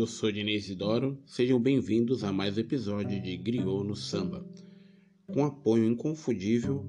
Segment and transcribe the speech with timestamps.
[0.00, 4.46] eu sou Diniz Isidoro, sejam bem-vindos a mais um episódio de Griot no Samba,
[5.26, 6.86] com apoio inconfundível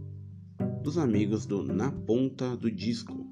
[0.84, 3.26] dos amigos do Na Ponta do Disco,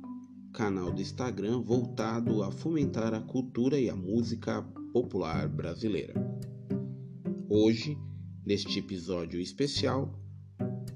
[0.51, 6.15] canal do Instagram voltado a fomentar a cultura e a música popular brasileira.
[7.47, 7.95] Hoje,
[8.43, 10.19] neste episódio especial,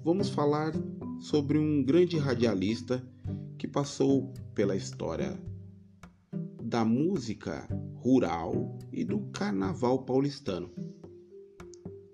[0.04, 0.74] vamos falar
[1.20, 3.08] sobre um grande radialista
[3.60, 5.40] que passou pela história
[6.72, 10.72] da música rural e do carnaval paulistano.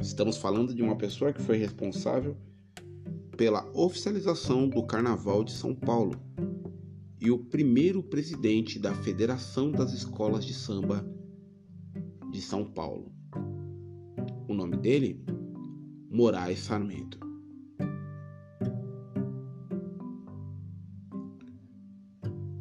[0.01, 2.35] Estamos falando de uma pessoa que foi responsável
[3.37, 6.19] pela oficialização do Carnaval de São Paulo
[7.21, 11.07] e o primeiro presidente da Federação das Escolas de Samba
[12.31, 13.11] de São Paulo.
[14.47, 15.23] O nome dele?
[16.09, 17.26] Moraes Sarmento.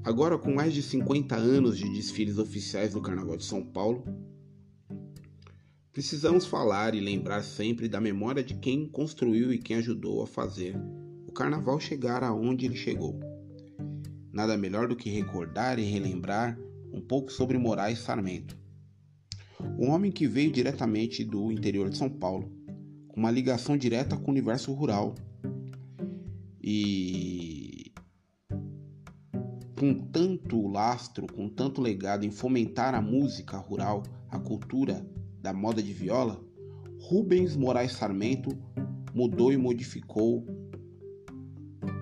[0.06, 4.04] Agora, com mais de 50 anos de desfiles oficiais do Carnaval de São Paulo,
[5.92, 10.77] precisamos falar e lembrar sempre da memória de quem construiu e quem ajudou a fazer
[11.27, 13.18] o Carnaval chegar aonde ele chegou.
[14.32, 16.56] Nada melhor do que recordar e relembrar
[16.92, 18.56] um pouco sobre Moraes Sarmento,
[19.77, 22.48] um homem que veio diretamente do interior de São Paulo,
[23.08, 25.16] com uma ligação direta com o universo rural
[26.62, 27.45] e
[29.78, 35.06] com tanto lastro, com tanto legado em fomentar a música rural, a cultura
[35.41, 36.41] da moda de viola,
[37.02, 38.50] Rubens Moraes Sarmento
[39.14, 40.44] mudou e modificou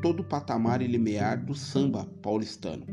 [0.01, 2.87] todo o patamar e limiar do samba paulistano.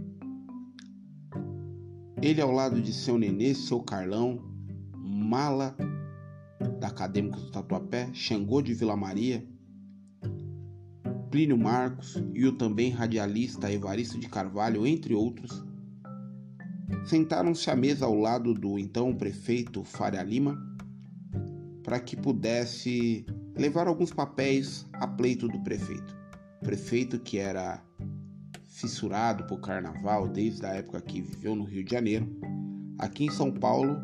[2.22, 4.40] Ele, ao lado de seu Nenê, seu Carlão,
[4.96, 5.76] Mala
[6.80, 9.46] da Acadêmica do Tatuapé, Xangô de Vila Maria,
[11.32, 15.64] Plínio Marcos e o também radialista Evaristo de Carvalho, entre outros,
[17.06, 20.62] sentaram-se à mesa ao lado do então prefeito Faria Lima
[21.84, 23.26] para que pudesse
[23.56, 26.14] levar alguns papéis a pleito do prefeito.
[26.62, 27.82] O prefeito que era
[28.66, 32.28] fissurado por carnaval desde a época que viveu no Rio de Janeiro,
[33.00, 33.98] aqui em São Paulo,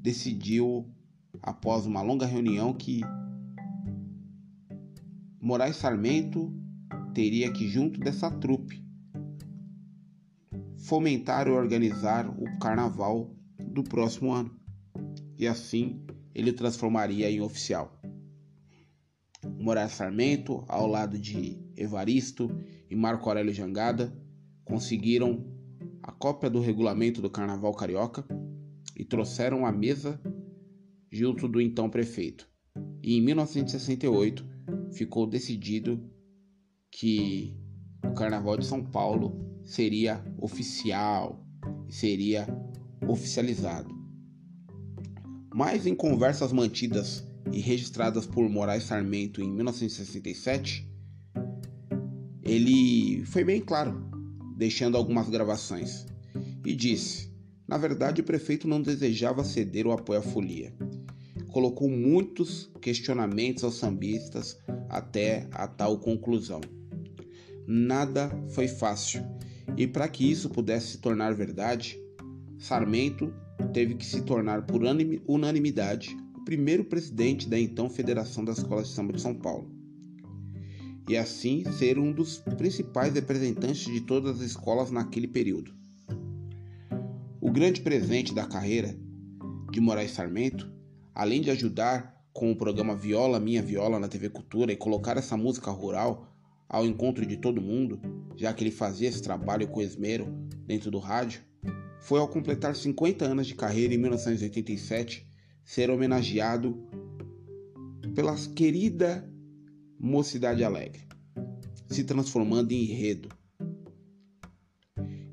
[0.00, 0.86] decidiu,
[1.42, 3.02] após uma longa reunião, que
[5.46, 6.52] Moraes Sarmento
[7.14, 8.84] teria que, junto dessa trupe,
[10.76, 14.50] fomentar e organizar o carnaval do próximo ano.
[15.38, 17.96] E assim ele transformaria em oficial.
[19.56, 22.50] Moraes Sarmento, ao lado de Evaristo
[22.90, 24.12] e Marco Aurélio Jangada,
[24.64, 25.46] conseguiram
[26.02, 28.26] a cópia do regulamento do Carnaval Carioca
[28.96, 30.20] e trouxeram a mesa
[31.08, 32.50] junto do então prefeito.
[33.00, 34.55] E em 1968
[34.96, 36.00] ficou decidido
[36.90, 37.56] que
[38.04, 41.44] o Carnaval de São Paulo seria oficial,
[41.88, 42.46] seria
[43.06, 43.94] oficializado.
[45.54, 50.88] Mas em conversas mantidas e registradas por Moraes Sarmento em 1967,
[52.42, 54.08] ele foi bem claro,
[54.56, 56.06] deixando algumas gravações,
[56.64, 57.26] e disse:
[57.68, 60.72] na verdade, o prefeito não desejava ceder o apoio à folia.
[61.48, 64.56] Colocou muitos questionamentos aos sambistas
[64.88, 66.60] até a tal conclusão.
[67.66, 69.24] Nada foi fácil,
[69.76, 71.98] e para que isso pudesse se tornar verdade,
[72.58, 73.32] Sarmento
[73.72, 74.82] teve que se tornar por
[75.26, 79.70] unanimidade o primeiro presidente da então Federação das Escolas de Samba de São Paulo.
[81.08, 85.72] E assim ser um dos principais representantes de todas as escolas naquele período.
[87.40, 88.96] O grande presente da carreira
[89.70, 90.72] de Moraes Sarmento,
[91.14, 95.38] além de ajudar com o programa Viola Minha Viola na TV Cultura e colocar essa
[95.38, 96.30] música rural
[96.68, 97.98] ao encontro de todo mundo,
[98.36, 100.26] já que ele fazia esse trabalho com esmero
[100.66, 101.40] dentro do rádio,
[101.98, 105.26] foi ao completar 50 anos de carreira em 1987
[105.64, 106.86] ser homenageado
[108.14, 109.26] pela querida
[109.98, 111.08] Mocidade Alegre,
[111.88, 113.30] se transformando em enredo.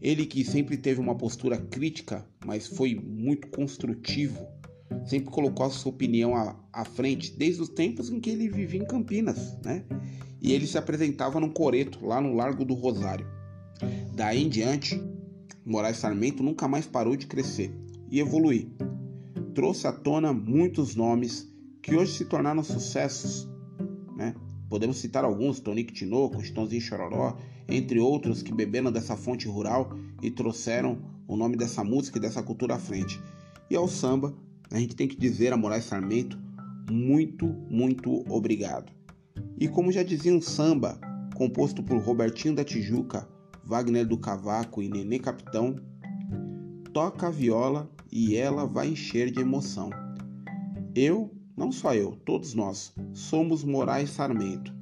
[0.02, 4.53] Ele que sempre teve uma postura crítica, mas foi muito construtivo
[5.06, 8.82] sempre colocou a sua opinião à, à frente, desde os tempos em que ele vivia
[8.82, 9.84] em Campinas, né?
[10.42, 13.26] E ele se apresentava num coreto, lá no Largo do Rosário.
[14.14, 15.02] Daí em diante,
[15.66, 17.74] Moraes Sarmento nunca mais parou de crescer
[18.10, 18.68] e evoluir.
[19.56, 21.48] Trouxe à tona muitos nomes
[21.82, 23.48] que hoje se tornaram sucessos,
[24.16, 24.36] né?
[24.70, 30.32] Podemos citar alguns, Tonico Tinoco, Chitãozinho Chororó, entre outros que beberam dessa fonte rural e
[30.32, 30.98] trouxeram
[31.28, 33.22] o nome dessa música e dessa cultura à frente.
[33.70, 34.34] E ao samba,
[34.72, 36.38] a gente tem que dizer a Moraes Sarmento
[36.92, 38.92] muito, muito obrigado.
[39.58, 41.00] E como já dizia um samba,
[41.36, 43.28] composto por Robertinho da Tijuca,
[43.64, 45.76] Wagner do Cavaco e Nenê Capitão,
[46.92, 49.90] toca a viola e ela vai encher de emoção.
[50.96, 54.74] Eu, não só eu, todos nós, somos Moraes Sarmento,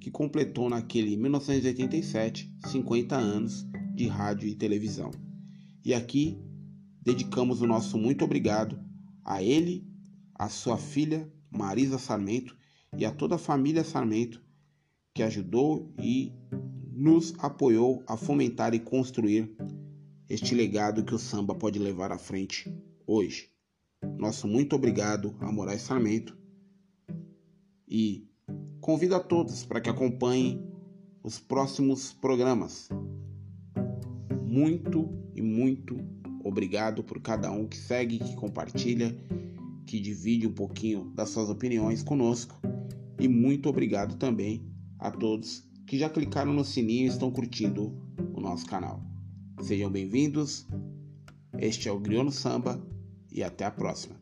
[0.00, 5.10] que completou naquele 1987 50 anos de rádio e televisão.
[5.84, 6.38] E aqui
[7.02, 8.78] dedicamos o nosso muito obrigado
[9.24, 9.86] a ele,
[10.34, 12.56] a sua filha Marisa Sarmento
[12.96, 14.42] e a toda a família Sarmento
[15.14, 16.32] que ajudou e
[16.92, 19.54] nos apoiou a fomentar e construir
[20.28, 22.72] este legado que o samba pode levar à frente
[23.06, 23.50] hoje.
[24.18, 26.36] Nosso muito obrigado a Moraes Sarmento
[27.86, 28.26] e
[28.80, 30.66] convido a todos para que acompanhem
[31.22, 32.88] os próximos programas.
[34.42, 35.96] Muito e muito
[36.44, 39.16] obrigado por cada um que segue, que compartilha,
[39.86, 42.60] que divide um pouquinho das suas opiniões conosco
[43.18, 44.64] e muito obrigado também
[44.98, 47.92] a todos que já clicaram no sininho e estão curtindo
[48.34, 49.02] o nosso canal.
[49.60, 50.66] Sejam bem-vindos.
[51.58, 52.82] Este é o Griono Samba
[53.30, 54.21] e até a próxima.